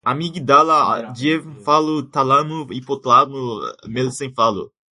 [0.09, 0.79] amigdala,
[1.17, 3.41] diencéfalo, tálamo, hipotálamo,
[3.93, 4.63] mesencéfalo